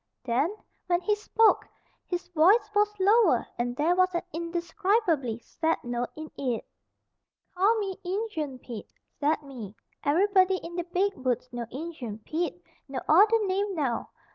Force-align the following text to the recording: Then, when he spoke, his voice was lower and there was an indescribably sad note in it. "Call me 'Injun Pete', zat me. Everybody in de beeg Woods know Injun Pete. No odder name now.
Then, 0.23 0.55
when 0.87 0.99
he 1.01 1.13
spoke, 1.13 1.67
his 2.07 2.27
voice 2.29 2.71
was 2.73 2.99
lower 2.99 3.45
and 3.59 3.75
there 3.75 3.95
was 3.95 4.11
an 4.15 4.23
indescribably 4.33 5.37
sad 5.37 5.77
note 5.83 6.09
in 6.15 6.31
it. 6.39 6.65
"Call 7.53 7.77
me 7.77 7.99
'Injun 8.03 8.57
Pete', 8.57 8.95
zat 9.19 9.43
me. 9.43 9.75
Everybody 10.03 10.57
in 10.57 10.75
de 10.75 10.85
beeg 10.85 11.13
Woods 11.17 11.53
know 11.53 11.67
Injun 11.69 12.17
Pete. 12.25 12.63
No 12.87 12.99
odder 13.07 13.45
name 13.45 13.75
now. 13.75 14.09